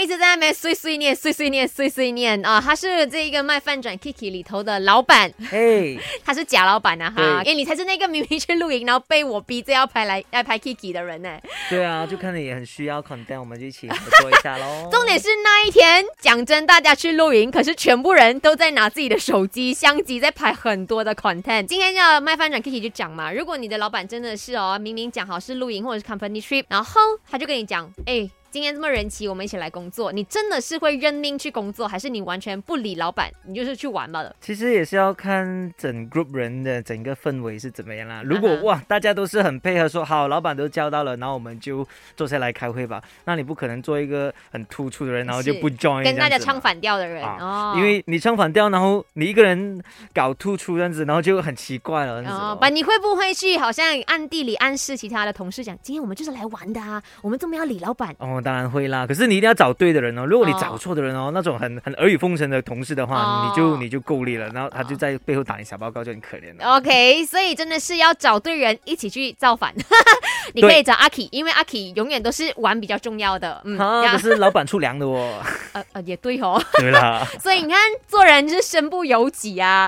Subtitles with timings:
[0.00, 2.60] 一直在那边碎碎念、碎碎念、碎碎念啊！
[2.60, 7.42] 他是这一个卖饭转 Kiki 里头的老板，嘿， 他是假老板啊哈！
[7.42, 11.38] 对哎，你才是那个明明去露营，然后被我逼着要拍来要拍 Kiki 的人呢。
[11.68, 14.88] 对啊，就看你也很需要 content，我们就一起合作一下喽。
[14.92, 21.66] 重点是那一天，讲真，大家去露营，可是全部人都在拿自己的手机、相机在拍很多的 content。
[21.66, 28.28] 今天要卖饭转 Kiki 就讲嘛，如果你的老板真的是哦，明明讲好是露营或者是 company trip，然后他就跟你讲，哎。
[28.50, 30.10] 今天这么人齐，我们一起来工作。
[30.10, 34.34] 你真的是会认命去工作，还是你完全不理老板，你就是去玩罢了？
[34.40, 38.22] 其实也是要看整 group 人的整个氛围是怎么样啦。
[38.24, 43.02] 如果哇，大家都是很配合，说好，老板都叫到了，然后我们就坐下来开会吧。
[43.26, 49.82] 那你不可能做一个很突出的人，然后就不 join，跟大家唱反调的人啊哦，因为你唱反调，然后你一个人
[50.14, 52.22] 搞突出这样子，然后就很奇怪了。
[52.22, 58.16] 哦，把你会不会去好像暗地里暗示其他的同事讲，今天我们就是来玩的啊，我们这么要理老板？
[58.18, 59.06] 哦，当然会啦。
[59.06, 60.24] 可是你一定要找对的人哦。
[60.26, 64.48] 如果你哦找错的人哦，那种很很耳语风尘的同事的话，哦你就你就够力了。
[64.48, 66.76] 然后他就在背后打你小报告，就很可怜了。
[66.76, 69.74] OK，所以真的是要找对人一起去造反。
[70.54, 73.60] 你可以找阿 K，因为阿 K 永远都是玩比较重要的。
[73.64, 75.42] 嗯，啊，呀可是老板出粮的哦。
[75.72, 76.58] 呃呃也对哦。
[76.80, 79.86] 对啦，所以你看，做人就是身不由己啊。